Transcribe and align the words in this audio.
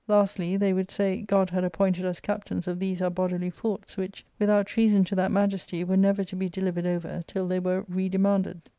Lastly, 0.07 0.57
they 0.57 0.73
would 0.73 0.89
say 0.89 1.21
God 1.21 1.51
had 1.51 1.63
appointed 1.63 2.05
us 2.05 2.19
captains 2.19 2.67
of 2.67 2.79
these 2.79 3.03
our 3.03 3.11
bodily 3.11 3.51
forts, 3.51 3.97
which, 3.97 4.25
with 4.39 4.49
out 4.49 4.65
treason 4.65 5.03
to 5.03 5.13
that 5.13 5.31
Majesty, 5.31 5.83
were 5.83 5.95
never 5.95 6.23
to 6.23 6.35
be 6.35 6.49
delivered 6.49 6.87
over 6.87 7.21
till 7.27 7.47
they 7.47 7.59
were 7.59 7.83
redemanded." 7.87 8.61